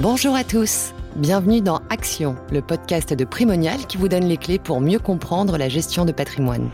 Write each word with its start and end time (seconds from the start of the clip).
Bonjour 0.00 0.36
à 0.36 0.44
tous, 0.44 0.94
bienvenue 1.16 1.60
dans 1.60 1.80
Action, 1.90 2.36
le 2.52 2.62
podcast 2.62 3.12
de 3.12 3.24
Primonial 3.24 3.84
qui 3.88 3.96
vous 3.96 4.06
donne 4.06 4.26
les 4.26 4.36
clés 4.36 4.60
pour 4.60 4.80
mieux 4.80 5.00
comprendre 5.00 5.58
la 5.58 5.68
gestion 5.68 6.04
de 6.04 6.12
patrimoine. 6.12 6.70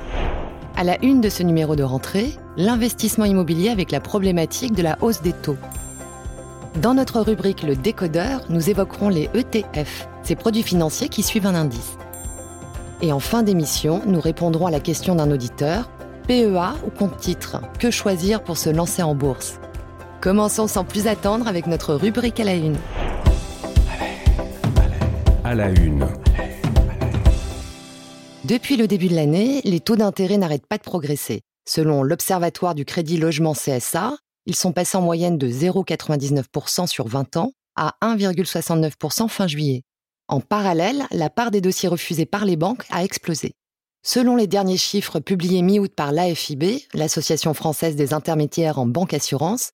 À 0.77 0.85
la 0.85 1.03
une 1.03 1.23
de 1.23 1.31
ce 1.31 1.43
numéro 1.43 1.75
de 1.75 1.83
rentrée, 1.83 2.35
l'investissement 2.59 3.25
immobilier 3.25 3.71
avec 3.71 3.93
la 3.93 4.01
problématique 4.01 4.75
de 4.75 4.83
la 4.83 4.99
hausse 5.01 5.23
des 5.23 5.33
taux. 5.33 5.57
Dans 6.83 6.93
notre 6.93 7.23
rubrique 7.23 7.63
Le 7.63 7.77
décodeur, 7.77 8.43
nous 8.51 8.69
évoquerons 8.69 9.09
les 9.09 9.31
ETF, 9.33 10.07
ces 10.23 10.37
produits 10.37 10.63
financiers 10.63 11.09
qui 11.09 11.23
suivent 11.23 11.47
un 11.47 11.55
indice. 11.55 11.97
Et 13.01 13.11
en 13.11 13.21
fin 13.21 13.43
d'émission, 13.43 14.03
nous 14.07 14.21
répondrons 14.21 14.67
à 14.67 14.71
la 14.71 14.81
question 14.81 15.15
d'un 15.15 15.31
auditeur 15.31 15.89
PEA 16.29 16.75
ou 16.87 16.91
compte 16.91 17.17
titre 17.17 17.63
Que 17.79 17.91
choisir 17.91 18.45
pour 18.45 18.59
se 18.59 18.69
lancer 18.69 19.03
en 19.03 19.15
bourse? 19.15 19.61
Commençons 20.21 20.67
sans 20.67 20.85
plus 20.85 21.07
attendre 21.07 21.49
avec 21.49 21.67
notre 21.67 21.95
rubrique 21.95 22.41
à 22.41 22.45
la 22.45 22.55
une. 22.55 22.77
À 25.45 25.55
la 25.55 25.69
une. 25.69 26.09
Depuis 28.45 28.79
le 28.79 28.87
début 28.87 29.09
de 29.09 29.15
l'année, 29.15 29.61
les 29.65 29.79
taux 29.79 29.95
d'intérêt 29.95 30.39
n'arrêtent 30.39 30.67
pas 30.67 30.79
de 30.79 30.83
progresser. 30.83 31.43
Selon 31.69 32.03
l'Observatoire 32.03 32.75
du 32.75 32.87
Crédit 32.87 33.19
Logement 33.19 33.53
CSA, 33.53 34.17
ils 34.47 34.57
sont 34.57 34.73
passés 34.73 34.97
en 34.97 35.03
moyenne 35.03 35.37
de 35.37 35.47
0,99% 35.47 36.87
sur 36.87 37.09
20 37.09 37.37
ans 37.37 37.53
à 37.77 37.95
1,69% 38.01 39.29
fin 39.29 39.47
juillet. 39.47 39.83
En 40.29 40.41
parallèle, 40.41 41.05
la 41.11 41.29
part 41.29 41.51
des 41.51 41.61
dossiers 41.61 41.91
refusés 41.91 42.27
par 42.27 42.47
les 42.47 42.57
banques 42.57 42.87
a 42.89 43.05
explosé. 43.05 43.53
Selon 44.03 44.37
les 44.37 44.47
derniers 44.47 44.79
chiffres 44.79 45.21
publiés 45.21 45.61
mi-août 45.61 45.93
par 45.95 46.13
l'AFIB, 46.13 46.87
l'Association 46.95 47.53
française 47.53 47.97
des 47.97 48.15
intermédiaires 48.15 48.79
en 48.79 48.87
banque 48.87 49.13
assurance, 49.13 49.73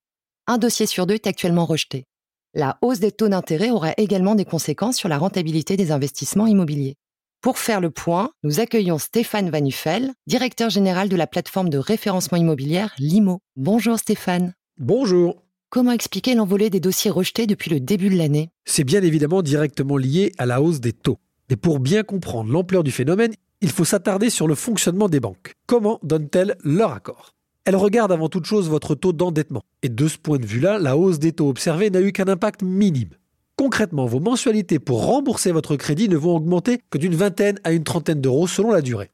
un 0.49 0.59
dossier 0.59 0.87
sur 0.87 1.07
deux 1.07 1.15
est 1.15 1.29
actuellement 1.29 1.65
rejeté. 1.65 2.07
La 2.53 2.79
hausse 2.83 2.99
des 2.99 3.13
taux 3.13 3.29
d'intérêt 3.29 3.71
aura 3.71 3.93
également 3.97 4.35
des 4.35 4.45
conséquences 4.45 4.97
sur 4.97 5.09
la 5.09 5.19
rentabilité 5.19 5.77
des 5.77 5.93
investissements 5.93 6.49
immobiliers. 6.49 6.97
Pour 7.43 7.59
faire 7.59 7.81
le 7.81 7.91
point, 7.91 8.31
nous 8.43 8.59
accueillons 8.59 8.99
Stéphane 8.99 9.51
Vanufel, 9.51 10.11
directeur 10.27 10.69
général 10.69 11.09
de 11.09 11.15
la 11.15 11.29
plateforme 11.29 11.69
de 11.69 11.79
référencement 11.79 12.39
immobilière 12.39 12.93
Limo. 12.99 13.39
Bonjour 13.55 14.01
Stéphane. 14.01 14.53
Bonjour. 14.79 15.45
Comment 15.71 15.93
expliquer 15.93 16.35
l'envolée 16.35 16.71
des 16.71 16.81
dossiers 16.81 17.13
rejetés 17.13 17.47
depuis 17.47 17.71
le 17.71 17.79
début 17.79 18.09
de 18.09 18.17
l'année? 18.17 18.51
C'est 18.65 18.83
bien 18.83 19.05
évidemment 19.05 19.43
directement 19.43 19.97
lié 19.97 20.33
à 20.37 20.45
la 20.45 20.61
hausse 20.61 20.81
des 20.81 20.93
taux. 20.93 21.19
Mais 21.51 21.57
pour 21.57 21.79
bien 21.79 22.03
comprendre 22.03 22.51
l'ampleur 22.51 22.83
du 22.83 22.91
phénomène, 22.91 23.33
il 23.61 23.71
faut 23.71 23.85
s'attarder 23.85 24.29
sur 24.29 24.49
le 24.49 24.57
fonctionnement 24.57 25.09
des 25.09 25.21
banques. 25.21 25.55
Comment 25.67 26.01
donnent-elles 26.03 26.57
leur 26.65 26.91
accord? 26.93 27.37
Elles 27.65 27.77
regardent 27.77 28.13
avant 28.13 28.29
toute 28.29 28.47
chose 28.47 28.69
votre 28.69 28.95
taux 28.95 29.13
d'endettement. 29.13 29.63
Et 29.83 29.89
de 29.89 30.09
ce 30.09 30.19
point 30.19 30.39
de 30.39 30.47
vue-là, 30.47 30.79
la 30.79 30.97
hausse 30.97 31.19
des 31.19 31.33
taux 31.33 31.49
observés 31.49 31.91
n'a 31.91 32.01
eu 32.01 32.13
qu'un 32.13 32.29
impact 32.29 32.63
minime. 32.63 33.11
Concrètement, 33.57 34.07
vos 34.07 34.21
mensualités 34.21 34.79
pour 34.79 35.05
rembourser 35.05 35.53
votre 35.53 35.77
crédit 35.77 36.09
ne 36.09 36.17
vont 36.17 36.37
augmenter 36.37 36.81
que 36.89 36.97
d'une 36.97 37.15
vingtaine 37.15 37.61
à 37.63 37.73
une 37.73 37.85
trentaine 37.85 38.21
d'euros 38.21 38.47
selon 38.47 38.71
la 38.71 38.81
durée. 38.81 39.11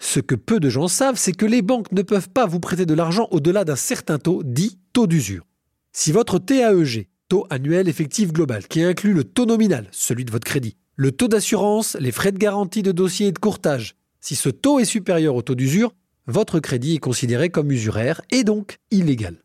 Ce 0.00 0.18
que 0.18 0.34
peu 0.34 0.58
de 0.58 0.68
gens 0.68 0.88
savent, 0.88 1.16
c'est 1.16 1.32
que 1.32 1.46
les 1.46 1.62
banques 1.62 1.92
ne 1.92 2.02
peuvent 2.02 2.28
pas 2.28 2.46
vous 2.46 2.58
prêter 2.58 2.86
de 2.86 2.94
l'argent 2.94 3.28
au-delà 3.30 3.64
d'un 3.64 3.76
certain 3.76 4.18
taux, 4.18 4.42
dit 4.44 4.78
taux 4.92 5.06
d'usure. 5.06 5.46
Si 5.92 6.10
votre 6.10 6.40
TAEG, 6.40 7.08
taux 7.28 7.46
annuel 7.50 7.88
effectif 7.88 8.32
global, 8.32 8.66
qui 8.66 8.82
inclut 8.82 9.14
le 9.14 9.22
taux 9.22 9.46
nominal, 9.46 9.86
celui 9.92 10.24
de 10.24 10.32
votre 10.32 10.44
crédit, 10.44 10.76
le 10.96 11.12
taux 11.12 11.28
d'assurance, 11.28 11.96
les 12.00 12.10
frais 12.10 12.32
de 12.32 12.38
garantie 12.38 12.82
de 12.82 12.92
dossier 12.92 13.28
et 13.28 13.32
de 13.32 13.38
courtage, 13.38 13.94
si 14.20 14.34
ce 14.34 14.48
taux 14.48 14.80
est 14.80 14.84
supérieur 14.84 15.36
au 15.36 15.42
taux 15.42 15.54
d'usure, 15.54 15.92
votre 16.26 16.60
crédit 16.60 16.94
est 16.94 16.98
considéré 16.98 17.50
comme 17.50 17.70
usuraire 17.70 18.22
et 18.30 18.44
donc 18.44 18.78
illégal. 18.90 19.36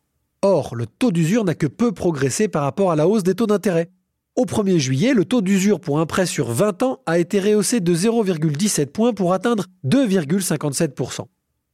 Or, 0.42 0.76
le 0.76 0.86
taux 0.86 1.12
d'usure 1.12 1.44
n'a 1.44 1.56
que 1.56 1.68
peu 1.68 1.92
progressé 1.92 2.48
par 2.48 2.64
rapport 2.64 2.92
à 2.92 2.96
la 2.96 3.08
hausse 3.08 3.24
des 3.24 3.36
taux 3.36 3.48
d'intérêt. 3.48 3.90
Au 4.38 4.46
1er 4.46 4.78
juillet, 4.78 5.14
le 5.14 5.26
taux 5.26 5.42
d'usure 5.42 5.82
pour 5.82 6.00
un 6.00 6.06
prêt 6.06 6.26
sur 6.26 6.52
20 6.52 6.84
ans 6.84 7.02
a 7.06 7.20
été 7.20 7.42
rehaussé 7.42 7.82
de 7.82 7.94
0,17 7.94 8.86
points 8.86 9.14
pour 9.14 9.34
atteindre 9.34 9.66
2,57%. 9.86 11.26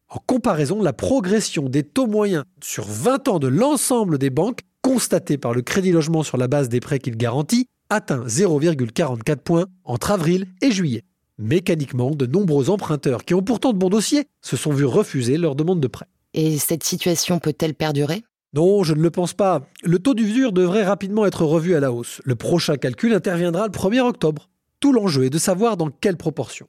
En 0.10 0.20
comparaison, 0.26 0.82
la 0.82 0.94
progression 0.94 1.70
des 1.70 1.84
taux 1.84 2.08
moyens 2.08 2.44
sur 2.64 2.86
20 2.86 3.28
ans 3.28 3.40
de 3.40 3.48
l'ensemble 3.48 4.18
des 4.18 4.32
banques, 4.32 4.62
constatée 4.82 5.38
par 5.38 5.54
le 5.54 5.62
Crédit 5.62 5.92
Logement 5.92 6.24
sur 6.24 6.38
la 6.38 6.48
base 6.48 6.70
des 6.70 6.80
prêts 6.80 7.00
qu'il 7.00 7.18
garantit, 7.18 7.68
atteint 7.90 8.26
0,44 8.26 9.36
points 9.38 9.66
entre 9.84 10.12
avril 10.12 10.48
et 10.62 10.72
juillet. 10.72 11.04
Mécaniquement, 11.38 12.12
de 12.12 12.25
nombreux 12.25 12.69
emprunteurs 12.69 13.25
qui 13.25 13.34
ont 13.34 13.41
pourtant 13.41 13.73
de 13.73 13.78
bons 13.78 13.90
dossiers 13.90 14.25
se 14.41 14.56
sont 14.56 14.72
vus 14.72 14.85
refuser 14.85 15.38
leur 15.38 15.56
demande 15.56 15.81
de 15.81 15.88
prêt. 15.88 16.07
Et 16.34 16.57
cette 16.57 16.84
situation 16.84 17.40
peut-elle 17.40 17.73
perdurer? 17.73 18.23
Non, 18.53 18.84
je 18.84 18.94
ne 18.94 19.01
le 19.01 19.12
pense 19.12 19.34
pas. 19.34 19.68
Le 19.84 20.00
taux 20.00 20.13
d'usure 20.13 20.53
devrait 20.53 20.85
rapidement 20.85 21.25
être 21.25 21.44
revu 21.44 21.75
à 21.75 21.81
la 21.81 21.91
hausse. 21.91 22.22
Le 22.23 22.35
prochain 22.35 22.78
calcul 22.78 23.13
interviendra 23.13 23.66
le 23.66 23.72
1er 23.72 24.00
octobre. 24.00 24.50
Tout 24.79 24.94
l'enjeu 24.94 25.25
est 25.25 25.29
de 25.29 25.38
savoir 25.38 25.75
dans 25.75 25.90
quelle 25.90 26.16
proportion. 26.16 26.68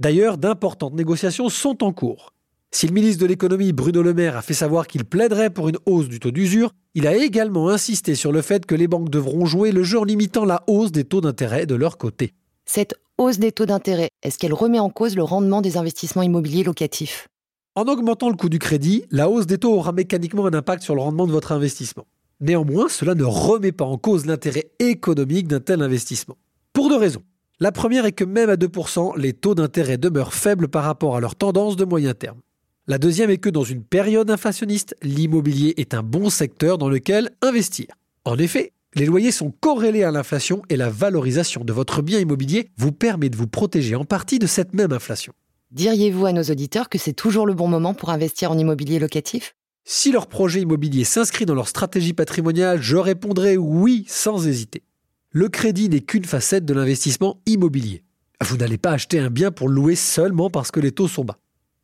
D'ailleurs, 0.00 0.36
d'importantes 0.36 0.94
négociations 0.94 1.48
sont 1.48 1.84
en 1.84 1.92
cours. 1.92 2.34
Si 2.72 2.88
le 2.88 2.92
ministre 2.92 3.22
de 3.22 3.26
l'économie 3.26 3.72
Bruno 3.72 4.02
Le 4.02 4.14
Maire 4.14 4.36
a 4.36 4.42
fait 4.42 4.52
savoir 4.52 4.88
qu'il 4.88 5.04
plaiderait 5.04 5.50
pour 5.50 5.68
une 5.68 5.78
hausse 5.86 6.08
du 6.08 6.18
taux 6.18 6.32
d'usure, 6.32 6.72
il 6.94 7.06
a 7.06 7.16
également 7.16 7.68
insisté 7.68 8.16
sur 8.16 8.32
le 8.32 8.42
fait 8.42 8.66
que 8.66 8.74
les 8.74 8.88
banques 8.88 9.10
devront 9.10 9.46
jouer 9.46 9.70
le 9.70 9.84
jeu 9.84 10.00
en 10.00 10.04
limitant 10.04 10.44
la 10.44 10.64
hausse 10.66 10.90
des 10.90 11.04
taux 11.04 11.20
d'intérêt 11.20 11.66
de 11.66 11.76
leur 11.76 11.98
côté. 11.98 12.34
Cette 12.70 12.96
hausse 13.16 13.38
des 13.38 13.50
taux 13.50 13.64
d'intérêt, 13.64 14.10
est-ce 14.22 14.36
qu'elle 14.36 14.52
remet 14.52 14.78
en 14.78 14.90
cause 14.90 15.16
le 15.16 15.22
rendement 15.22 15.62
des 15.62 15.78
investissements 15.78 16.20
immobiliers 16.20 16.64
locatifs? 16.64 17.26
En 17.74 17.84
augmentant 17.84 18.28
le 18.28 18.36
coût 18.36 18.50
du 18.50 18.58
crédit, 18.58 19.06
la 19.10 19.30
hausse 19.30 19.46
des 19.46 19.56
taux 19.56 19.72
aura 19.72 19.92
mécaniquement 19.92 20.44
un 20.44 20.52
impact 20.52 20.82
sur 20.82 20.94
le 20.94 21.00
rendement 21.00 21.26
de 21.26 21.32
votre 21.32 21.52
investissement. 21.52 22.06
Néanmoins, 22.40 22.90
cela 22.90 23.14
ne 23.14 23.24
remet 23.24 23.72
pas 23.72 23.86
en 23.86 23.96
cause 23.96 24.26
l'intérêt 24.26 24.70
économique 24.80 25.48
d'un 25.48 25.60
tel 25.60 25.80
investissement. 25.80 26.36
Pour 26.74 26.90
deux 26.90 26.98
raisons. 26.98 27.22
La 27.58 27.72
première 27.72 28.04
est 28.04 28.12
que 28.12 28.24
même 28.24 28.50
à 28.50 28.56
2%, 28.56 29.18
les 29.18 29.32
taux 29.32 29.54
d'intérêt 29.54 29.96
demeurent 29.96 30.34
faibles 30.34 30.68
par 30.68 30.84
rapport 30.84 31.16
à 31.16 31.20
leur 31.20 31.36
tendance 31.36 31.76
de 31.76 31.86
moyen 31.86 32.12
terme. 32.12 32.42
La 32.86 32.98
deuxième 32.98 33.30
est 33.30 33.38
que 33.38 33.48
dans 33.48 33.64
une 33.64 33.82
période 33.82 34.30
inflationniste, 34.30 34.94
l'immobilier 35.02 35.72
est 35.78 35.94
un 35.94 36.02
bon 36.02 36.28
secteur 36.28 36.76
dans 36.76 36.90
lequel 36.90 37.30
investir. 37.40 37.86
En 38.26 38.36
effet, 38.36 38.72
les 38.94 39.06
loyers 39.06 39.32
sont 39.32 39.50
corrélés 39.50 40.02
à 40.02 40.10
l'inflation 40.10 40.62
et 40.68 40.76
la 40.76 40.90
valorisation 40.90 41.64
de 41.64 41.72
votre 41.72 42.02
bien 42.02 42.18
immobilier 42.18 42.70
vous 42.76 42.92
permet 42.92 43.30
de 43.30 43.36
vous 43.36 43.46
protéger 43.46 43.94
en 43.94 44.04
partie 44.04 44.38
de 44.38 44.46
cette 44.46 44.74
même 44.74 44.92
inflation. 44.92 45.32
Diriez-vous 45.70 46.26
à 46.26 46.32
nos 46.32 46.42
auditeurs 46.42 46.88
que 46.88 46.98
c'est 46.98 47.12
toujours 47.12 47.46
le 47.46 47.54
bon 47.54 47.68
moment 47.68 47.94
pour 47.94 48.10
investir 48.10 48.50
en 48.50 48.58
immobilier 48.58 48.98
locatif? 48.98 49.54
Si 49.84 50.12
leur 50.12 50.26
projet 50.26 50.62
immobilier 50.62 51.04
s'inscrit 51.04 51.46
dans 51.46 51.54
leur 51.54 51.68
stratégie 51.68 52.14
patrimoniale, 52.14 52.82
je 52.82 52.96
répondrai 52.96 53.56
oui 53.56 54.04
sans 54.08 54.46
hésiter. 54.46 54.82
Le 55.30 55.48
crédit 55.48 55.88
n'est 55.88 56.00
qu'une 56.00 56.24
facette 56.24 56.64
de 56.64 56.74
l'investissement 56.74 57.40
immobilier. 57.46 58.02
Vous 58.42 58.56
n'allez 58.56 58.78
pas 58.78 58.92
acheter 58.92 59.18
un 59.18 59.30
bien 59.30 59.50
pour 59.50 59.68
louer 59.68 59.96
seulement 59.96 60.50
parce 60.50 60.70
que 60.70 60.80
les 60.80 60.92
taux 60.92 61.08
sont 61.08 61.24
bas 61.24 61.38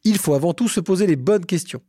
il 0.04 0.19
faut 0.19 0.34
avant 0.34 0.53
tout 0.53 0.69
se 0.69 0.81
poser 0.81 1.06
les 1.06 1.16
bonnes 1.16 1.47
questions. 1.47 1.81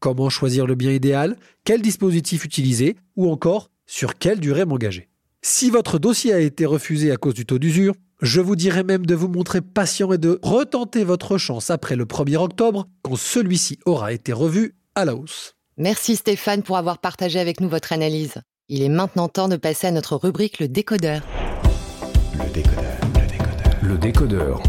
Comment 0.00 0.30
choisir 0.30 0.66
le 0.66 0.74
bien 0.74 0.90
idéal? 0.90 1.36
Quel 1.64 1.82
dispositif 1.82 2.44
utiliser? 2.44 2.96
Ou 3.16 3.30
encore, 3.30 3.70
sur 3.88 4.18
quelle 4.18 4.38
durée 4.38 4.66
m'engager 4.66 5.08
Si 5.42 5.70
votre 5.70 5.98
dossier 5.98 6.32
a 6.32 6.38
été 6.38 6.66
refusé 6.66 7.10
à 7.10 7.16
cause 7.16 7.34
du 7.34 7.46
taux 7.46 7.58
d'usure, 7.58 7.94
je 8.20 8.40
vous 8.40 8.54
dirais 8.54 8.84
même 8.84 9.06
de 9.06 9.14
vous 9.14 9.28
montrer 9.28 9.60
patient 9.60 10.12
et 10.12 10.18
de 10.18 10.38
retenter 10.42 11.04
votre 11.04 11.38
chance 11.38 11.70
après 11.70 11.96
le 11.96 12.04
1er 12.04 12.36
octobre, 12.36 12.86
quand 13.02 13.16
celui-ci 13.16 13.78
aura 13.86 14.12
été 14.12 14.32
revu 14.32 14.76
à 14.94 15.04
la 15.04 15.16
hausse. 15.16 15.54
Merci 15.78 16.16
Stéphane 16.16 16.62
pour 16.62 16.76
avoir 16.76 16.98
partagé 16.98 17.40
avec 17.40 17.60
nous 17.60 17.68
votre 17.68 17.92
analyse. 17.92 18.34
Il 18.68 18.82
est 18.82 18.88
maintenant 18.90 19.28
temps 19.28 19.48
de 19.48 19.56
passer 19.56 19.86
à 19.86 19.90
notre 19.90 20.16
rubrique 20.16 20.58
Le 20.58 20.68
décodeur. 20.68 21.22
Le 22.34 22.52
décodeur. 22.52 23.00
Le 23.14 23.26
décodeur. 23.26 23.80
Le 23.82 23.98
décodeur. 23.98 24.62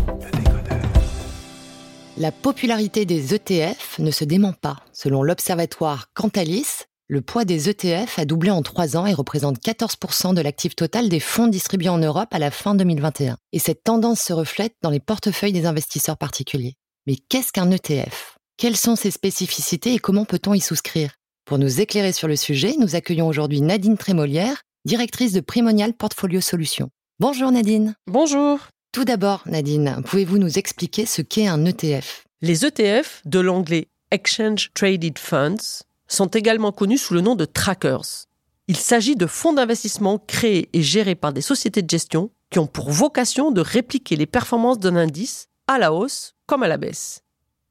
La 2.15 2.31
popularité 2.31 3.05
des 3.05 3.33
ETF 3.33 3.99
ne 3.99 4.11
se 4.11 4.23
dément 4.23 4.53
pas. 4.53 4.77
Selon 4.93 5.23
l'observatoire 5.23 6.07
Cantalis, 6.13 6.85
le 7.11 7.21
poids 7.21 7.43
des 7.43 7.69
ETF 7.69 8.19
a 8.19 8.25
doublé 8.25 8.51
en 8.51 8.61
trois 8.61 8.95
ans 8.95 9.07
et 9.07 9.15
représente 9.15 9.57
14% 9.57 10.35
de 10.35 10.41
l'actif 10.41 10.75
total 10.75 11.09
des 11.09 11.19
fonds 11.19 11.47
distribués 11.47 11.89
en 11.89 11.97
Europe 11.97 12.31
à 12.31 12.37
la 12.37 12.51
fin 12.51 12.75
2021. 12.75 13.35
Et 13.51 13.57
cette 13.57 13.83
tendance 13.83 14.21
se 14.21 14.31
reflète 14.31 14.75
dans 14.83 14.91
les 14.91 14.99
portefeuilles 14.99 15.51
des 15.51 15.65
investisseurs 15.65 16.17
particuliers. 16.17 16.75
Mais 17.07 17.15
qu'est-ce 17.15 17.51
qu'un 17.51 17.71
ETF 17.71 18.37
Quelles 18.57 18.77
sont 18.77 18.95
ses 18.95 19.09
spécificités 19.09 19.95
et 19.95 19.99
comment 19.99 20.23
peut-on 20.23 20.53
y 20.53 20.59
souscrire? 20.59 21.15
Pour 21.45 21.57
nous 21.57 21.81
éclairer 21.81 22.11
sur 22.11 22.27
le 22.27 22.35
sujet, 22.35 22.75
nous 22.77 22.95
accueillons 22.95 23.27
aujourd'hui 23.27 23.61
Nadine 23.61 23.97
Trémolière, 23.97 24.61
directrice 24.85 25.33
de 25.33 25.41
Primonial 25.41 25.93
Portfolio 25.93 26.41
Solutions. 26.41 26.91
Bonjour 27.19 27.51
Nadine. 27.51 27.95
Bonjour. 28.05 28.59
Tout 28.91 29.03
d'abord, 29.03 29.41
Nadine, 29.47 30.03
pouvez-vous 30.05 30.37
nous 30.37 30.59
expliquer 30.59 31.07
ce 31.07 31.23
qu'est 31.23 31.47
un 31.47 31.65
ETF 31.65 32.25
Les 32.43 32.65
ETF, 32.65 33.23
de 33.25 33.39
l'anglais 33.39 33.87
Exchange 34.11 34.69
Traded 34.75 35.17
Funds, 35.17 35.83
sont 36.09 36.27
également 36.27 36.71
connus 36.71 36.97
sous 36.97 37.13
le 37.13 37.21
nom 37.21 37.35
de 37.35 37.45
trackers. 37.45 38.25
Il 38.67 38.77
s'agit 38.77 39.15
de 39.15 39.25
fonds 39.25 39.53
d'investissement 39.53 40.19
créés 40.19 40.69
et 40.73 40.81
gérés 40.81 41.15
par 41.15 41.33
des 41.33 41.41
sociétés 41.41 41.81
de 41.81 41.89
gestion 41.89 42.31
qui 42.49 42.59
ont 42.59 42.67
pour 42.67 42.91
vocation 42.91 43.51
de 43.51 43.61
répliquer 43.61 44.15
les 44.15 44.25
performances 44.25 44.79
d'un 44.79 44.95
indice 44.95 45.47
à 45.67 45.77
la 45.77 45.93
hausse 45.93 46.35
comme 46.45 46.63
à 46.63 46.67
la 46.67 46.77
baisse. 46.77 47.21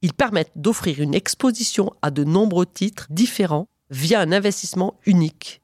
Ils 0.01 0.13
permettent 0.13 0.51
d'offrir 0.55 1.01
une 1.01 1.13
exposition 1.13 1.91
à 2.01 2.11
de 2.11 2.23
nombreux 2.23 2.65
titres 2.65 3.07
différents 3.09 3.67
via 3.89 4.21
un 4.21 4.31
investissement 4.31 4.95
unique. 5.05 5.61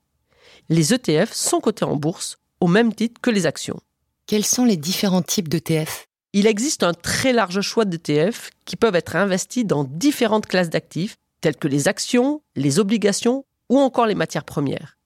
Les 0.69 0.93
ETF 0.93 1.33
sont 1.33 1.61
cotés 1.61 1.85
en 1.85 1.95
bourse 1.95 2.37
au 2.59 2.67
même 2.67 2.93
titre 2.93 3.21
que 3.21 3.29
les 3.29 3.45
actions. 3.45 3.79
Quels 4.25 4.45
sont 4.45 4.65
les 4.65 4.77
différents 4.77 5.21
types 5.21 5.47
d'ETF 5.47 6.07
Il 6.33 6.47
existe 6.47 6.83
un 6.83 6.93
très 6.93 7.31
large 7.31 7.61
choix 7.61 7.85
d'ETF 7.85 8.49
qui 8.65 8.75
peuvent 8.75 8.95
être 8.95 9.15
investis 9.15 9.65
dans 9.65 9.83
différentes 9.83 10.47
classes 10.47 10.69
d'actifs, 10.69 11.15
telles 11.45 11.57
que 11.57 11.67
les 11.67 11.87
actions, 11.87 12.41
les 12.55 12.79
obligations 12.79 13.45
ou 13.69 13.77
encore 13.77 14.07
les 14.07 14.15
matières 14.15 14.45
premières. 14.45 14.97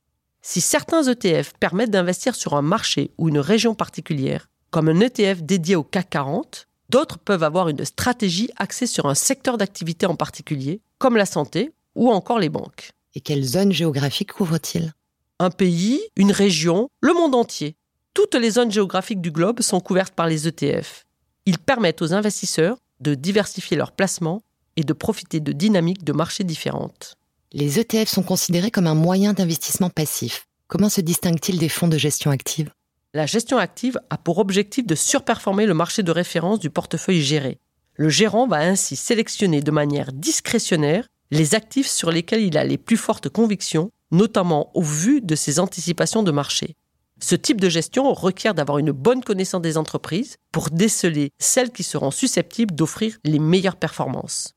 Si 0.42 0.62
certains 0.62 1.04
ETF 1.04 1.52
permettent 1.60 1.92
d'investir 1.92 2.34
sur 2.34 2.54
un 2.54 2.62
marché 2.62 3.12
ou 3.18 3.28
une 3.28 3.40
région 3.40 3.76
particulière, 3.76 4.48
comme 4.70 4.88
un 4.88 5.02
ETF 5.02 5.44
dédié 5.44 5.76
au 5.76 5.84
CAC 5.84 6.12
40, 6.12 6.68
d'autres 6.88 7.20
peuvent 7.20 7.44
avoir 7.44 7.68
une 7.68 7.84
stratégie 7.84 8.50
axée 8.56 8.88
sur 8.88 9.08
un 9.08 9.16
secteur 9.16 9.58
d'activité 9.58 10.06
en 10.06 10.16
particulier, 10.16 10.80
comme 10.98 11.18
la 11.18 11.26
santé 11.26 11.74
ou 11.96 12.10
encore 12.10 12.40
les 12.40 12.48
banques. 12.48 12.92
Et 13.16 13.20
quelle 13.20 13.44
zone 13.44 13.74
géographique 13.74 14.32
couvre-t-il? 14.32 14.94
Un 15.40 15.50
pays, 15.50 16.00
une 16.16 16.32
région, 16.32 16.88
le 17.02 17.14
monde 17.14 17.36
entier. 17.36 17.76
Toutes 18.14 18.36
les 18.36 18.52
zones 18.52 18.72
géographiques 18.72 19.20
du 19.20 19.32
globe 19.32 19.60
sont 19.60 19.82
couvertes 19.82 20.14
par 20.14 20.28
les 20.28 20.48
ETF. 20.48 21.06
Ils 21.46 21.60
permettent 21.60 22.02
aux 22.02 22.14
investisseurs 22.14 22.78
de 23.02 23.14
diversifier 23.14 23.76
leurs 23.76 23.92
placements 23.92 24.42
et 24.76 24.84
de 24.84 24.94
profiter 24.94 25.40
de 25.40 25.52
dynamiques 25.52 26.04
de 26.04 26.14
marché 26.14 26.44
différentes. 26.44 27.16
Les 27.52 27.80
ETF 27.80 28.08
sont 28.08 28.24
considérés 28.24 28.72
comme 28.72 28.88
un 28.88 28.96
moyen 28.96 29.34
d'investissement 29.34 29.90
passif. 29.90 30.48
Comment 30.68 30.90
se 30.90 31.02
distinguent-ils 31.02 31.58
des 31.58 31.70
fonds 31.70 31.88
de 31.88 31.98
gestion 31.98 32.30
active? 32.30 32.72
La 33.16 33.26
gestion 33.26 33.58
active 33.58 34.00
a 34.12 34.18
pour 34.20 34.38
objectif 34.38 34.86
de 34.86 34.94
surperformer 34.94 35.66
le 35.66 35.74
marché 35.74 36.04
de 36.04 36.12
référence 36.12 36.60
du 36.60 36.70
portefeuille 36.70 37.24
géré. 37.24 37.58
Le 37.96 38.08
gérant 38.10 38.48
va 38.48 38.58
ainsi 38.58 38.96
sélectionner 38.96 39.62
de 39.62 39.72
manière 39.72 40.14
discrétionnaire 40.14 41.08
les 41.32 41.56
actifs 41.56 41.88
sur 41.88 42.12
lesquels 42.12 42.44
il 42.44 42.58
a 42.58 42.64
les 42.64 42.78
plus 42.78 42.98
fortes 42.98 43.30
convictions, 43.30 43.92
notamment 44.12 44.70
au 44.76 44.84
vu 44.84 45.22
de 45.22 45.36
ses 45.36 45.60
anticipations 45.60 46.22
de 46.22 46.32
marché. 46.32 46.76
Ce 47.20 47.36
type 47.36 47.60
de 47.60 47.68
gestion 47.68 48.14
requiert 48.14 48.54
d'avoir 48.54 48.78
une 48.78 48.92
bonne 48.92 49.24
connaissance 49.24 49.62
des 49.62 49.78
entreprises 49.78 50.38
pour 50.52 50.70
déceler 50.70 51.32
celles 51.40 51.72
qui 51.72 51.84
seront 51.84 52.12
susceptibles 52.12 52.74
d'offrir 52.74 53.18
les 53.26 53.40
meilleures 53.40 53.76
performances. 53.76 54.54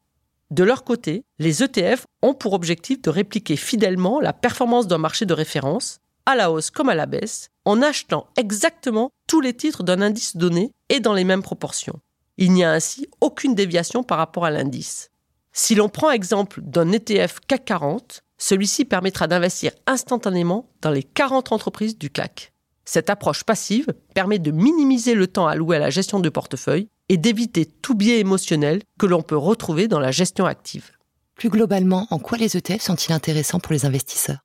De 0.53 0.65
leur 0.65 0.85
côté, 0.85 1.25
les 1.39 1.63
ETF 1.63 2.05
ont 2.21 2.35
pour 2.35 2.53
objectif 2.53 3.01
de 3.01 3.09
répliquer 3.09 3.57
fidèlement 3.57 4.21
la 4.21 4.35
performance 4.35 4.87
d'un 4.87 4.99
marché 4.99 5.25
de 5.25 5.33
référence, 5.33 6.01
à 6.27 6.37
la 6.37 6.53
hausse 6.53 6.71
comme 6.71 6.91
à 6.91 6.95
la 6.95 7.07
baisse, 7.07 7.49
en 7.65 7.81
achetant 7.81 8.27
exactement 8.37 9.09
tous 9.27 9.41
les 9.41 9.55
titres 9.55 9.83
d'un 9.83 10.03
indice 10.03 10.37
donné 10.37 10.71
et 10.91 11.01
dans 11.01 11.15
les 11.15 11.25
mêmes 11.25 11.43
proportions. 11.43 12.01
Il 12.37 12.53
n'y 12.53 12.65
a 12.65 12.73
ainsi 12.73 13.09
aucune 13.23 13.55
déviation 13.55 14.03
par 14.03 14.19
rapport 14.19 14.45
à 14.45 14.51
l'indice. 14.51 15.11
Si 15.55 15.75
l'on 15.75 15.89
prend 15.89 16.11
exemple 16.11 16.61
d'un 16.61 16.93
ETF 16.93 17.41
CAC 17.49 17.65
40, 17.65 18.23
celui-ci 18.37 18.85
permettra 18.85 19.29
d'investir 19.29 19.73
instantanément 19.87 20.69
dans 20.83 20.91
les 20.91 21.03
40 21.03 21.53
entreprises 21.53 21.97
du 21.97 22.11
CAC. 22.11 22.53
Cette 22.85 23.09
approche 23.09 23.45
passive 23.45 23.87
permet 24.13 24.39
de 24.39 24.51
minimiser 24.51 25.15
le 25.15 25.29
temps 25.29 25.47
alloué 25.47 25.77
à 25.77 25.81
la 25.81 25.89
gestion 25.89 26.21
de 26.21 26.29
portefeuille 26.29 26.89
et 27.09 27.17
d'éviter 27.17 27.67
tout 27.67 27.95
biais 27.95 28.21
émotionnel 28.21 28.83
que 28.99 29.07
l'on 29.07 29.23
peut 29.23 29.37
retrouver 29.37 29.89
dans 29.89 30.01
la 30.01 30.11
gestion 30.11 30.47
active. 30.47 30.93
Plus 31.35 31.49
globalement, 31.49 32.07
en 32.11 32.19
quoi 32.19 32.39
les 32.39 32.57
ETF 32.57 32.83
sont-ils 32.83 33.13
intéressants 33.13 33.61
pour 33.61 33.73
les 33.73 33.85
investisseurs? 33.85 34.45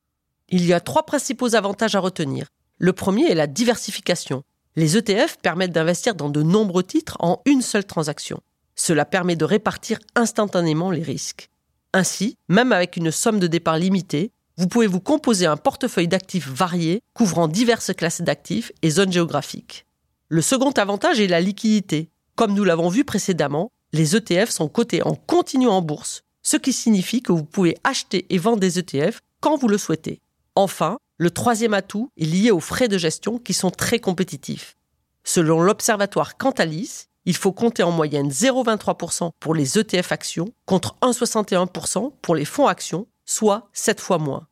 Il 0.49 0.65
y 0.65 0.73
a 0.73 0.79
trois 0.79 1.05
principaux 1.05 1.55
avantages 1.55 1.95
à 1.95 1.99
retenir. 1.99 2.47
Le 2.77 2.93
premier 2.93 3.29
est 3.29 3.35
la 3.35 3.47
diversification. 3.47 4.43
Les 4.75 4.97
ETF 4.97 5.37
permettent 5.41 5.71
d'investir 5.71 6.15
dans 6.15 6.29
de 6.29 6.43
nombreux 6.43 6.83
titres 6.83 7.17
en 7.19 7.41
une 7.45 7.61
seule 7.61 7.85
transaction. 7.85 8.41
Cela 8.75 9.05
permet 9.05 9.35
de 9.35 9.45
répartir 9.45 9.99
instantanément 10.15 10.91
les 10.91 11.01
risques. 11.01 11.49
Ainsi, 11.93 12.37
même 12.47 12.71
avec 12.71 12.95
une 12.95 13.11
somme 13.11 13.39
de 13.39 13.47
départ 13.47 13.77
limitée, 13.77 14.31
vous 14.57 14.67
pouvez 14.67 14.87
vous 14.87 14.99
composer 14.99 15.45
un 15.45 15.57
portefeuille 15.57 16.07
d'actifs 16.07 16.47
variés 16.47 17.01
couvrant 17.13 17.47
diverses 17.47 17.93
classes 17.93 18.21
d'actifs 18.21 18.71
et 18.81 18.89
zones 18.89 19.11
géographiques. 19.11 19.85
Le 20.29 20.41
second 20.41 20.71
avantage 20.71 21.19
est 21.19 21.27
la 21.27 21.41
liquidité. 21.41 22.09
Comme 22.37 22.53
nous 22.53 22.63
l'avons 22.63 22.87
vu 22.87 23.03
précédemment, 23.03 23.71
les 23.93 24.15
ETF 24.15 24.51
sont 24.51 24.67
cotés 24.67 25.01
en 25.01 25.15
continu 25.15 25.67
en 25.67 25.81
bourse, 25.81 26.21
ce 26.43 26.55
qui 26.55 26.71
signifie 26.71 27.23
que 27.23 27.31
vous 27.31 27.43
pouvez 27.43 27.75
acheter 27.83 28.27
et 28.29 28.37
vendre 28.37 28.59
des 28.59 28.77
ETF 28.77 29.21
quand 29.41 29.57
vous 29.57 29.67
le 29.67 29.79
souhaitez. 29.79 30.21
Enfin, 30.53 30.99
le 31.17 31.31
troisième 31.31 31.73
atout 31.73 32.11
est 32.15 32.25
lié 32.25 32.51
aux 32.51 32.59
frais 32.59 32.89
de 32.89 32.99
gestion 32.99 33.39
qui 33.39 33.53
sont 33.55 33.71
très 33.71 33.97
compétitifs. 33.97 34.77
Selon 35.23 35.61
l'observatoire 35.61 36.37
Cantalis, 36.37 37.05
il 37.25 37.35
faut 37.35 37.53
compter 37.53 37.81
en 37.81 37.89
moyenne 37.89 38.29
0,23% 38.29 39.31
pour 39.39 39.55
les 39.55 39.79
ETF 39.79 40.11
actions 40.11 40.53
contre 40.67 40.95
1,61% 41.01 42.11
pour 42.21 42.35
les 42.35 42.45
fonds 42.45 42.67
actions, 42.67 43.07
soit 43.25 43.67
7 43.73 43.99
fois 43.99 44.19
moins. 44.19 44.45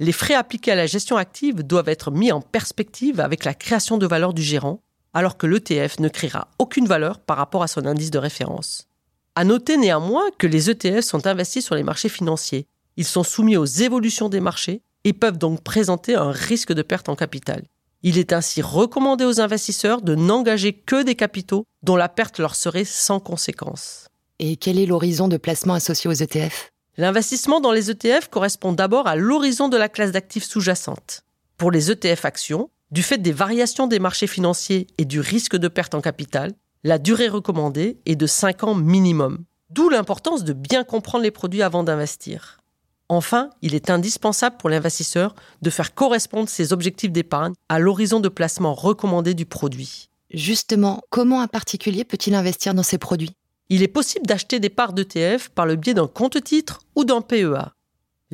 Les 0.00 0.10
frais 0.10 0.34
appliqués 0.34 0.72
à 0.72 0.74
la 0.74 0.86
gestion 0.86 1.16
active 1.16 1.62
doivent 1.62 1.88
être 1.88 2.10
mis 2.10 2.32
en 2.32 2.40
perspective 2.40 3.20
avec 3.20 3.44
la 3.44 3.54
création 3.54 3.96
de 3.96 4.08
valeur 4.08 4.34
du 4.34 4.42
gérant 4.42 4.82
alors 5.14 5.36
que 5.36 5.46
l'ETF 5.46 5.98
ne 6.00 6.08
créera 6.08 6.48
aucune 6.58 6.86
valeur 6.86 7.18
par 7.20 7.36
rapport 7.36 7.62
à 7.62 7.68
son 7.68 7.86
indice 7.86 8.10
de 8.10 8.18
référence. 8.18 8.88
À 9.34 9.44
noter 9.44 9.76
néanmoins 9.76 10.24
que 10.38 10.46
les 10.46 10.70
ETF 10.70 11.04
sont 11.04 11.26
investis 11.26 11.64
sur 11.64 11.74
les 11.74 11.82
marchés 11.82 12.08
financiers. 12.08 12.66
Ils 12.96 13.06
sont 13.06 13.22
soumis 13.22 13.56
aux 13.56 13.64
évolutions 13.64 14.28
des 14.28 14.40
marchés 14.40 14.82
et 15.04 15.12
peuvent 15.12 15.38
donc 15.38 15.62
présenter 15.62 16.14
un 16.14 16.30
risque 16.30 16.72
de 16.72 16.82
perte 16.82 17.08
en 17.08 17.16
capital. 17.16 17.62
Il 18.02 18.18
est 18.18 18.32
ainsi 18.32 18.62
recommandé 18.62 19.24
aux 19.24 19.40
investisseurs 19.40 20.02
de 20.02 20.14
n'engager 20.14 20.72
que 20.72 21.02
des 21.02 21.14
capitaux 21.14 21.66
dont 21.82 21.96
la 21.96 22.08
perte 22.08 22.38
leur 22.38 22.56
serait 22.56 22.84
sans 22.84 23.20
conséquence. 23.20 24.08
Et 24.38 24.56
quel 24.56 24.78
est 24.78 24.86
l'horizon 24.86 25.28
de 25.28 25.36
placement 25.36 25.74
associé 25.74 26.10
aux 26.10 26.14
ETF 26.14 26.70
L'investissement 26.96 27.60
dans 27.60 27.72
les 27.72 27.90
ETF 27.90 28.28
correspond 28.28 28.72
d'abord 28.72 29.06
à 29.06 29.16
l'horizon 29.16 29.68
de 29.68 29.76
la 29.76 29.88
classe 29.88 30.12
d'actifs 30.12 30.44
sous-jacente. 30.44 31.22
Pour 31.56 31.70
les 31.70 31.90
ETF 31.90 32.24
actions, 32.24 32.70
du 32.92 33.02
fait 33.02 33.18
des 33.18 33.32
variations 33.32 33.86
des 33.86 33.98
marchés 33.98 34.26
financiers 34.26 34.86
et 34.98 35.06
du 35.06 35.18
risque 35.18 35.56
de 35.56 35.68
perte 35.68 35.94
en 35.94 36.02
capital, 36.02 36.52
la 36.84 36.98
durée 36.98 37.28
recommandée 37.28 37.98
est 38.04 38.16
de 38.16 38.26
5 38.26 38.64
ans 38.64 38.74
minimum. 38.74 39.44
D'où 39.70 39.88
l'importance 39.88 40.44
de 40.44 40.52
bien 40.52 40.84
comprendre 40.84 41.24
les 41.24 41.30
produits 41.30 41.62
avant 41.62 41.84
d'investir. 41.84 42.60
Enfin, 43.08 43.48
il 43.62 43.74
est 43.74 43.88
indispensable 43.88 44.58
pour 44.58 44.68
l'investisseur 44.68 45.34
de 45.62 45.70
faire 45.70 45.94
correspondre 45.94 46.50
ses 46.50 46.74
objectifs 46.74 47.10
d'épargne 47.10 47.54
à 47.70 47.78
l'horizon 47.78 48.20
de 48.20 48.28
placement 48.28 48.74
recommandé 48.74 49.32
du 49.32 49.46
produit. 49.46 50.10
Justement, 50.30 51.00
comment 51.08 51.40
un 51.40 51.48
particulier 51.48 52.04
peut-il 52.04 52.34
investir 52.34 52.74
dans 52.74 52.82
ces 52.82 52.98
produits? 52.98 53.36
Il 53.70 53.82
est 53.82 53.88
possible 53.88 54.26
d'acheter 54.26 54.60
des 54.60 54.70
parts 54.70 54.92
d'ETF 54.92 55.48
par 55.48 55.64
le 55.64 55.76
biais 55.76 55.94
d'un 55.94 56.08
compte-titre 56.08 56.80
ou 56.94 57.04
d'un 57.04 57.22
PEA. 57.22 57.72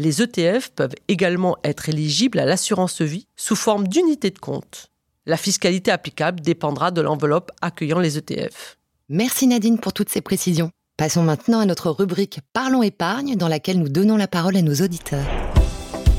Les 0.01 0.23
ETF 0.23 0.71
peuvent 0.77 0.95
également 1.09 1.57
être 1.65 1.89
éligibles 1.89 2.39
à 2.39 2.45
l'assurance 2.45 3.03
vie 3.03 3.27
sous 3.35 3.57
forme 3.57 3.89
d'unité 3.89 4.31
de 4.31 4.39
compte. 4.39 4.93
La 5.27 5.37
fiscalité 5.37 5.91
applicable 5.91 6.41
dépendra 6.41 6.93
de 6.93 7.01
l'enveloppe 7.01 7.51
accueillant 7.63 7.99
les 7.99 8.17
ETF. 8.17 8.79
Merci 9.09 9.49
Nadine 9.49 9.81
pour 9.81 9.93
toutes 9.93 10.09
ces 10.09 10.21
précisions. 10.21 10.71
Passons 10.97 11.25
maintenant 11.25 11.59
à 11.59 11.67
notre 11.67 11.91
rubrique 11.91 12.39
Parlons 12.53 12.85
épargne 12.85 13.35
dans 13.35 13.49
laquelle 13.49 13.81
nous 13.81 13.89
donnons 13.89 14.17
la 14.17 14.29
parole 14.29 14.57
à 14.57 14.63
nos 14.63 14.77
auditeurs. 14.77 15.27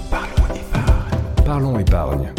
Parlons 0.10 0.54
épargne. 0.54 1.46
Parlons 1.46 1.80
épargne. 1.80 2.34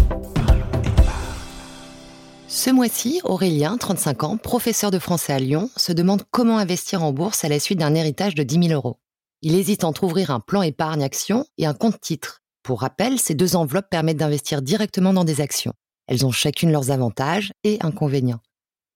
Ce 2.49 2.69
mois-ci, 2.69 3.23
Aurélien, 3.25 3.79
35 3.79 4.25
ans, 4.25 4.37
professeur 4.37 4.91
de 4.91 4.99
français 4.99 5.33
à 5.33 5.39
Lyon, 5.39 5.71
se 5.75 5.93
demande 5.93 6.25
comment 6.31 6.59
investir 6.59 7.03
en 7.03 7.15
bourse 7.15 7.47
à 7.47 7.49
la 7.49 7.61
suite 7.61 7.79
d'un 7.79 7.95
héritage 7.95 8.35
de 8.35 8.43
10 8.43 8.69
000 8.69 8.75
euros. 8.75 8.99
Il 9.43 9.55
hésite 9.55 9.85
entre 9.85 10.05
ouvrir 10.05 10.31
un 10.31 10.41
plan 10.41 10.61
épargne 10.61 11.03
action 11.03 11.47
et 11.57 11.65
un 11.65 11.73
compte 11.73 11.99
titre. 11.99 12.43
Pour 12.63 12.83
rappel, 12.83 13.19
ces 13.19 13.35
deux 13.35 13.57
enveloppes 13.57 13.89
permettent 13.89 14.19
d'investir 14.19 14.61
directement 14.61 15.15
dans 15.15 15.25
des 15.25 15.41
actions. 15.41 15.73
Elles 16.07 16.27
ont 16.27 16.31
chacune 16.31 16.71
leurs 16.71 16.91
avantages 16.91 17.55
et 17.65 17.79
inconvénients. 17.81 18.43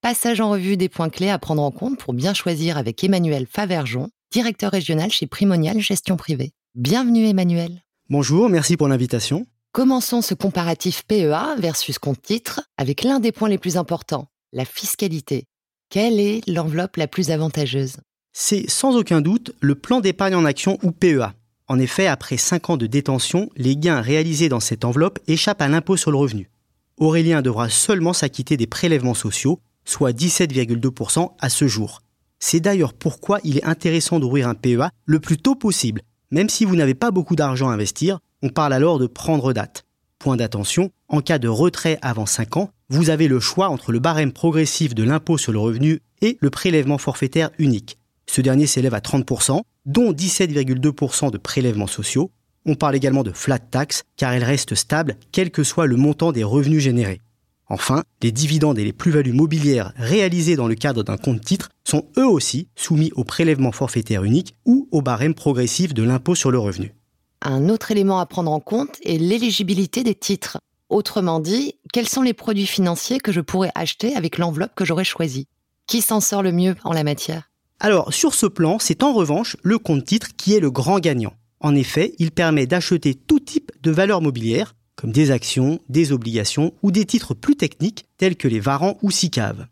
Passage 0.01 0.41
en 0.41 0.51
revue 0.51 0.77
des 0.77 0.87
points 0.87 1.09
clés 1.09 1.31
à 1.31 1.39
prendre 1.39 1.63
en 1.63 1.71
compte 1.71 1.97
pour 1.97 2.13
bien 2.13 2.35
choisir 2.35 2.77
avec 2.77 3.03
Emmanuel 3.03 3.47
Faverjon, 3.49 4.09
directeur 4.31 4.71
régional 4.71 5.09
chez 5.09 5.25
Primonial 5.25 5.79
Gestion 5.79 6.15
Privée. 6.15 6.51
Bienvenue 6.75 7.25
Emmanuel. 7.25 7.81
Bonjour, 8.11 8.47
merci 8.47 8.77
pour 8.77 8.87
l'invitation. 8.87 9.47
Commençons 9.71 10.21
ce 10.21 10.35
comparatif 10.35 11.05
PEA 11.07 11.55
versus 11.57 11.97
compte 11.97 12.21
titre 12.21 12.61
avec 12.77 13.03
l'un 13.03 13.19
des 13.19 13.31
points 13.31 13.49
les 13.49 13.57
plus 13.57 13.77
importants, 13.77 14.27
la 14.53 14.63
fiscalité. 14.63 15.45
Quelle 15.89 16.19
est 16.19 16.47
l'enveloppe 16.47 16.97
la 16.97 17.07
plus 17.07 17.31
avantageuse? 17.31 17.97
C'est 18.37 18.69
sans 18.69 18.97
aucun 18.97 19.21
doute 19.21 19.55
le 19.61 19.75
plan 19.75 20.01
d'épargne 20.01 20.35
en 20.35 20.43
action 20.43 20.77
ou 20.83 20.91
PEA. 20.91 21.31
En 21.69 21.79
effet, 21.79 22.05
après 22.05 22.35
5 22.35 22.69
ans 22.69 22.75
de 22.75 22.85
détention, 22.85 23.49
les 23.55 23.77
gains 23.77 24.01
réalisés 24.01 24.49
dans 24.49 24.59
cette 24.59 24.83
enveloppe 24.83 25.19
échappent 25.25 25.61
à 25.61 25.69
l'impôt 25.69 25.95
sur 25.95 26.11
le 26.11 26.17
revenu. 26.17 26.49
Aurélien 26.97 27.41
devra 27.41 27.69
seulement 27.69 28.11
s'acquitter 28.11 28.57
des 28.57 28.67
prélèvements 28.67 29.13
sociaux, 29.13 29.61
soit 29.85 30.11
17,2% 30.11 31.31
à 31.39 31.47
ce 31.47 31.69
jour. 31.69 32.01
C'est 32.37 32.59
d'ailleurs 32.59 32.91
pourquoi 32.91 33.39
il 33.45 33.57
est 33.57 33.63
intéressant 33.63 34.19
d'ouvrir 34.19 34.49
un 34.49 34.53
PEA 34.53 34.89
le 35.05 35.21
plus 35.21 35.37
tôt 35.37 35.55
possible. 35.55 36.01
Même 36.29 36.49
si 36.49 36.65
vous 36.65 36.75
n'avez 36.75 36.93
pas 36.93 37.11
beaucoup 37.11 37.37
d'argent 37.37 37.69
à 37.69 37.73
investir, 37.73 38.19
on 38.43 38.49
parle 38.49 38.73
alors 38.73 38.99
de 38.99 39.07
prendre 39.07 39.53
date. 39.53 39.85
Point 40.19 40.35
d'attention, 40.35 40.91
en 41.07 41.21
cas 41.21 41.39
de 41.39 41.47
retrait 41.47 41.99
avant 42.01 42.25
5 42.25 42.57
ans, 42.57 42.69
vous 42.89 43.09
avez 43.09 43.29
le 43.29 43.39
choix 43.39 43.69
entre 43.69 43.93
le 43.93 43.99
barème 43.99 44.33
progressif 44.33 44.93
de 44.93 45.03
l'impôt 45.03 45.37
sur 45.37 45.53
le 45.53 45.59
revenu 45.59 46.01
et 46.21 46.37
le 46.41 46.49
prélèvement 46.49 46.97
forfaitaire 46.97 47.51
unique. 47.59 47.97
Ce 48.27 48.41
dernier 48.41 48.67
s'élève 48.67 48.93
à 48.93 48.99
30%, 48.99 49.61
dont 49.85 50.11
17,2% 50.11 51.31
de 51.31 51.37
prélèvements 51.37 51.87
sociaux. 51.87 52.31
On 52.65 52.75
parle 52.75 52.95
également 52.95 53.23
de 53.23 53.31
flat 53.31 53.59
tax, 53.59 54.03
car 54.17 54.33
elle 54.33 54.43
reste 54.43 54.75
stable 54.75 55.17
quel 55.31 55.51
que 55.51 55.63
soit 55.63 55.85
le 55.85 55.97
montant 55.97 56.31
des 56.31 56.43
revenus 56.43 56.81
générés. 56.81 57.21
Enfin, 57.67 58.03
les 58.21 58.31
dividendes 58.31 58.77
et 58.77 58.83
les 58.83 58.93
plus-values 58.93 59.33
mobilières 59.33 59.91
réalisées 59.95 60.55
dans 60.55 60.67
le 60.67 60.75
cadre 60.75 61.03
d'un 61.03 61.17
compte 61.17 61.41
titre 61.41 61.69
sont 61.83 62.05
eux 62.17 62.27
aussi 62.27 62.67
soumis 62.75 63.11
au 63.15 63.23
prélèvement 63.23 63.71
forfaitaire 63.71 64.23
unique 64.23 64.55
ou 64.65 64.87
au 64.91 65.01
barème 65.01 65.33
progressif 65.33 65.93
de 65.93 66.03
l'impôt 66.03 66.35
sur 66.35 66.51
le 66.51 66.59
revenu. 66.59 66.93
Un 67.41 67.69
autre 67.69 67.91
élément 67.91 68.19
à 68.19 68.25
prendre 68.25 68.51
en 68.51 68.59
compte 68.59 68.97
est 69.03 69.17
l'éligibilité 69.17 70.03
des 70.03 70.15
titres. 70.15 70.59
Autrement 70.89 71.39
dit, 71.39 71.75
quels 71.91 72.07
sont 72.07 72.21
les 72.21 72.33
produits 72.33 72.67
financiers 72.67 73.19
que 73.19 73.31
je 73.31 73.41
pourrais 73.41 73.71
acheter 73.73 74.15
avec 74.15 74.37
l'enveloppe 74.37 74.75
que 74.75 74.85
j'aurais 74.85 75.03
choisie? 75.03 75.47
Qui 75.87 76.01
s'en 76.01 76.21
sort 76.21 76.43
le 76.43 76.51
mieux 76.51 76.75
en 76.83 76.93
la 76.93 77.03
matière? 77.03 77.49
Alors, 77.79 78.13
sur 78.13 78.33
ce 78.33 78.45
plan, 78.45 78.79
c'est 78.79 79.03
en 79.03 79.13
revanche 79.13 79.57
le 79.61 79.77
compte 79.77 80.05
titre 80.05 80.29
qui 80.37 80.53
est 80.53 80.59
le 80.59 80.71
grand 80.71 80.99
gagnant. 80.99 81.33
En 81.59 81.75
effet, 81.75 82.13
il 82.19 82.31
permet 82.31 82.67
d'acheter 82.67 83.15
tout 83.15 83.39
type 83.39 83.71
de 83.81 83.91
valeurs 83.91 84.21
mobilières, 84.21 84.75
comme 84.95 85.11
des 85.11 85.31
actions, 85.31 85.79
des 85.89 86.11
obligations 86.11 86.73
ou 86.83 86.91
des 86.91 87.05
titres 87.05 87.33
plus 87.33 87.55
techniques 87.55 88.05
tels 88.17 88.37
que 88.37 88.47
les 88.47 88.59
varans 88.59 88.97
ou 89.01 89.11
SICAV. 89.11 89.67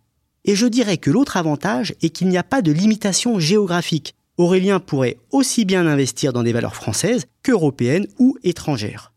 Et 0.46 0.56
je 0.56 0.66
dirais 0.66 0.98
que 0.98 1.12
l'autre 1.12 1.38
avantage 1.38 1.96
est 2.02 2.10
qu'il 2.10 2.28
n'y 2.28 2.38
a 2.38 2.44
pas 2.44 2.62
de 2.62 2.72
limitation 2.72 3.40
géographique. 3.40 4.16
Aurélien 4.38 4.80
pourrait 4.80 5.18
aussi 5.32 5.64
bien 5.64 5.88
investir 5.88 6.34
dans 6.34 6.44
des 6.44 6.52
valeurs 6.52 6.76
françaises 6.76 7.28
qu'européennes 7.44 8.08
ou 8.20 8.38
étrangères. 8.44 9.14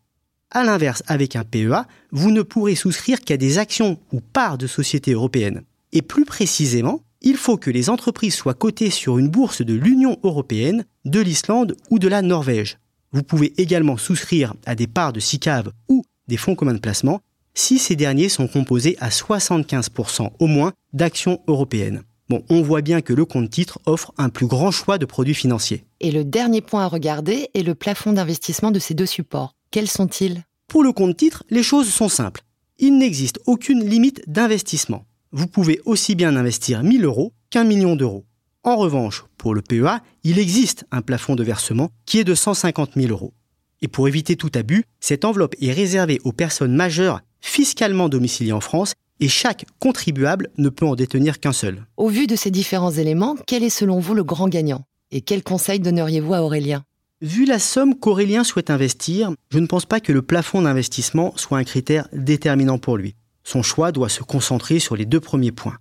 A 0.51 0.63
l'inverse, 0.63 1.03
avec 1.07 1.35
un 1.35 1.43
PEA, 1.43 1.87
vous 2.11 2.31
ne 2.31 2.41
pourrez 2.41 2.75
souscrire 2.75 3.19
qu'à 3.19 3.35
des 3.35 3.57
actions 3.57 3.99
ou 4.13 4.21
parts 4.21 4.57
de 4.57 4.67
sociétés 4.67 5.11
européennes. 5.11 5.63
Et 5.91 6.01
plus 6.01 6.23
précisément, 6.23 7.01
il 7.21 7.37
faut 7.37 7.57
que 7.57 7.71
les 7.71 7.89
entreprises 7.89 8.35
soient 8.35 8.53
cotées 8.53 8.89
sur 8.89 9.17
une 9.17 9.29
bourse 9.29 9.61
de 9.61 9.73
l'Union 9.73 10.17
européenne, 10.23 10.85
de 11.05 11.19
l'Islande 11.19 11.75
ou 11.89 11.99
de 11.99 12.07
la 12.07 12.21
Norvège. 12.21 12.77
Vous 13.11 13.23
pouvez 13.23 13.53
également 13.57 13.97
souscrire 13.97 14.53
à 14.65 14.75
des 14.75 14.87
parts 14.87 15.13
de 15.13 15.19
SICAV 15.19 15.71
ou 15.89 16.03
des 16.27 16.37
fonds 16.37 16.55
communs 16.55 16.73
de 16.73 16.79
placement 16.79 17.21
si 17.53 17.79
ces 17.79 17.95
derniers 17.95 18.29
sont 18.29 18.47
composés 18.47 18.97
à 18.99 19.09
75% 19.09 20.29
au 20.39 20.47
moins 20.47 20.73
d'actions 20.93 21.41
européennes. 21.47 22.03
Bon, 22.29 22.43
on 22.49 22.61
voit 22.61 22.81
bien 22.81 23.01
que 23.01 23.13
le 23.13 23.25
compte 23.25 23.49
titre 23.49 23.79
offre 23.85 24.13
un 24.17 24.29
plus 24.29 24.47
grand 24.47 24.69
choix 24.69 24.97
de 24.97 25.05
produits 25.05 25.33
financiers. 25.33 25.85
Et 26.01 26.11
le 26.11 26.23
dernier 26.23 26.61
point 26.61 26.83
à 26.83 26.87
regarder 26.87 27.49
est 27.53 27.63
le 27.63 27.73
plafond 27.73 28.13
d'investissement 28.13 28.69
de 28.69 28.79
ces 28.79 28.93
deux 28.93 29.05
supports. 29.05 29.55
Quels 29.71 29.87
sont-ils? 29.87 30.43
Pour 30.67 30.83
le 30.83 30.91
compte 30.91 31.17
titre, 31.17 31.43
les 31.49 31.63
choses 31.63 31.89
sont 31.89 32.09
simples. 32.09 32.41
Il 32.77 32.97
n'existe 32.97 33.39
aucune 33.47 33.83
limite 33.83 34.21
d'investissement. 34.27 35.06
Vous 35.31 35.47
pouvez 35.47 35.81
aussi 35.85 36.15
bien 36.15 36.35
investir 36.35 36.83
1000 36.83 37.03
euros 37.03 37.33
qu'un 37.49 37.65
million 37.65 37.95
d'euros. 37.95 38.25
En 38.63 38.77
revanche, 38.77 39.25
pour 39.37 39.53
le 39.53 39.61
PEA, 39.61 40.01
il 40.23 40.39
existe 40.39 40.85
un 40.91 41.01
plafond 41.01 41.35
de 41.35 41.43
versement 41.43 41.89
qui 42.05 42.19
est 42.19 42.23
de 42.23 42.35
150 42.35 42.91
000 42.95 43.11
euros. 43.11 43.33
Et 43.81 43.87
pour 43.87 44.07
éviter 44.07 44.35
tout 44.35 44.51
abus, 44.55 44.85
cette 44.99 45.25
enveloppe 45.25 45.55
est 45.61 45.71
réservée 45.71 46.19
aux 46.23 46.31
personnes 46.31 46.75
majeures 46.75 47.21
fiscalement 47.41 48.09
domiciliées 48.09 48.53
en 48.53 48.61
France 48.61 48.93
et 49.19 49.27
chaque 49.27 49.65
contribuable 49.79 50.49
ne 50.57 50.69
peut 50.69 50.85
en 50.85 50.95
détenir 50.95 51.39
qu'un 51.39 51.53
seul. 51.53 51.85
Au 51.97 52.07
vu 52.07 52.27
de 52.27 52.35
ces 52.35 52.51
différents 52.51 52.91
éléments, 52.91 53.35
quel 53.47 53.63
est 53.63 53.69
selon 53.69 53.99
vous 53.99 54.13
le 54.13 54.23
grand 54.23 54.47
gagnant? 54.47 54.83
Et 55.11 55.21
quels 55.21 55.43
conseils 55.43 55.79
donneriez-vous 55.79 56.33
à 56.33 56.41
Aurélien? 56.41 56.83
Vu 57.21 57.45
la 57.45 57.59
somme 57.59 57.95
qu'Aurélien 57.95 58.43
souhaite 58.43 58.69
investir, 58.69 59.31
je 59.49 59.59
ne 59.59 59.65
pense 59.65 59.85
pas 59.85 59.99
que 59.99 60.11
le 60.11 60.21
plafond 60.21 60.61
d'investissement 60.61 61.33
soit 61.35 61.57
un 61.57 61.63
critère 61.63 62.07
déterminant 62.13 62.77
pour 62.77 62.97
lui. 62.97 63.15
Son 63.47 63.63
choix 63.63 63.93
doit 63.93 64.09
se 64.09 64.23
concentrer 64.23 64.77
sur 64.77 64.97
les 64.97 65.05
deux 65.05 65.21
premiers 65.21 65.53
points. 65.53 65.77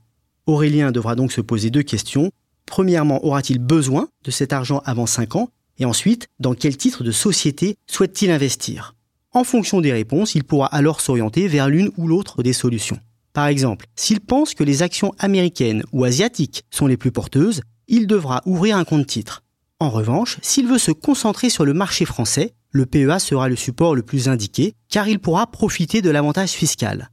Aurélien 0.46 0.92
devra 0.92 1.16
donc 1.16 1.32
se 1.32 1.40
poser 1.40 1.68
deux 1.70 1.82
questions. 1.82 2.30
Premièrement, 2.64 3.24
aura-t-il 3.24 3.58
besoin 3.58 4.06
de 4.22 4.30
cet 4.30 4.52
argent 4.52 4.82
avant 4.84 5.06
5 5.06 5.34
ans? 5.34 5.48
Et 5.78 5.84
ensuite, 5.84 6.28
dans 6.38 6.54
quel 6.54 6.76
titre 6.76 7.02
de 7.02 7.10
société 7.10 7.74
souhaite-t-il 7.88 8.30
investir? 8.30 8.94
En 9.32 9.42
fonction 9.42 9.80
des 9.80 9.92
réponses, 9.92 10.36
il 10.36 10.44
pourra 10.44 10.68
alors 10.68 11.00
s'orienter 11.00 11.48
vers 11.48 11.68
l'une 11.68 11.90
ou 11.96 12.06
l'autre 12.06 12.44
des 12.44 12.52
solutions. 12.52 13.00
Par 13.32 13.48
exemple, 13.48 13.86
s'il 13.96 14.20
pense 14.20 14.54
que 14.54 14.62
les 14.62 14.84
actions 14.84 15.12
américaines 15.18 15.82
ou 15.90 16.04
asiatiques 16.04 16.62
sont 16.70 16.86
les 16.86 16.96
plus 16.96 17.10
porteuses, 17.10 17.62
il 17.88 18.06
devra 18.06 18.42
ouvrir 18.46 18.76
un 18.76 18.84
compte 18.84 19.08
titre. 19.08 19.42
En 19.80 19.90
revanche, 19.90 20.38
s'il 20.40 20.68
veut 20.68 20.78
se 20.78 20.92
concentrer 20.92 21.50
sur 21.50 21.64
le 21.64 21.74
marché 21.74 22.04
français, 22.04 22.54
le 22.70 22.86
PEA 22.86 23.18
sera 23.18 23.48
le 23.48 23.56
support 23.56 23.96
le 23.96 24.02
plus 24.02 24.28
indiqué 24.28 24.74
car 24.88 25.08
il 25.08 25.18
pourra 25.18 25.48
profiter 25.48 26.00
de 26.00 26.10
l'avantage 26.10 26.50
fiscal. 26.50 27.10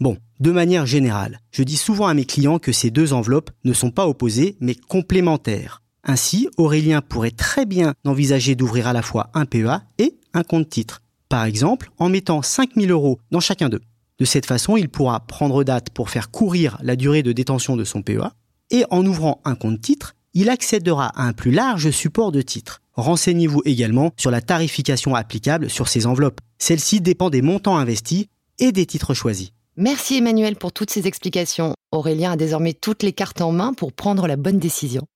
Bon, 0.00 0.16
de 0.40 0.50
manière 0.50 0.86
générale, 0.86 1.40
je 1.50 1.62
dis 1.62 1.76
souvent 1.76 2.06
à 2.06 2.14
mes 2.14 2.24
clients 2.24 2.58
que 2.58 2.72
ces 2.72 2.90
deux 2.90 3.12
enveloppes 3.12 3.50
ne 3.64 3.72
sont 3.72 3.90
pas 3.90 4.08
opposées 4.08 4.56
mais 4.60 4.74
complémentaires. 4.74 5.82
Ainsi, 6.04 6.48
Aurélien 6.56 7.00
pourrait 7.00 7.30
très 7.30 7.66
bien 7.66 7.94
envisager 8.04 8.56
d'ouvrir 8.56 8.88
à 8.88 8.92
la 8.92 9.02
fois 9.02 9.30
un 9.34 9.46
PEA 9.46 9.82
et 9.98 10.18
un 10.34 10.42
compte 10.42 10.68
titre. 10.68 11.02
Par 11.28 11.44
exemple, 11.44 11.90
en 11.98 12.08
mettant 12.08 12.42
5000 12.42 12.90
euros 12.90 13.20
dans 13.30 13.40
chacun 13.40 13.68
d'eux. 13.68 13.82
De 14.18 14.24
cette 14.24 14.46
façon, 14.46 14.76
il 14.76 14.88
pourra 14.88 15.20
prendre 15.20 15.64
date 15.64 15.90
pour 15.90 16.10
faire 16.10 16.30
courir 16.30 16.78
la 16.82 16.96
durée 16.96 17.22
de 17.22 17.32
détention 17.32 17.76
de 17.76 17.84
son 17.84 18.02
PEA 18.02 18.32
et 18.70 18.84
en 18.90 19.06
ouvrant 19.06 19.40
un 19.44 19.54
compte 19.54 19.80
titre, 19.80 20.14
il 20.34 20.48
accédera 20.48 21.08
à 21.08 21.24
un 21.24 21.32
plus 21.32 21.50
large 21.50 21.90
support 21.90 22.32
de 22.32 22.42
titres. 22.42 22.80
Renseignez-vous 22.94 23.62
également 23.64 24.12
sur 24.16 24.30
la 24.30 24.40
tarification 24.40 25.14
applicable 25.14 25.70
sur 25.70 25.88
ces 25.88 26.06
enveloppes. 26.06 26.40
Celle-ci 26.58 27.00
dépend 27.00 27.30
des 27.30 27.42
montants 27.42 27.76
investis 27.76 28.26
et 28.58 28.72
des 28.72 28.86
titres 28.86 29.14
choisis. 29.14 29.52
Merci 29.78 30.18
Emmanuel 30.18 30.56
pour 30.56 30.72
toutes 30.72 30.90
ces 30.90 31.06
explications. 31.06 31.72
Aurélien 31.92 32.32
a 32.32 32.36
désormais 32.36 32.74
toutes 32.74 33.02
les 33.02 33.14
cartes 33.14 33.40
en 33.40 33.52
main 33.52 33.72
pour 33.72 33.94
prendre 33.94 34.26
la 34.26 34.36
bonne 34.36 34.58
décision. 34.58 35.06